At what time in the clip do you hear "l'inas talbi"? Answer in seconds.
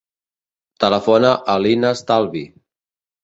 1.65-2.41